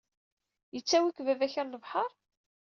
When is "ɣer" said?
1.57-1.67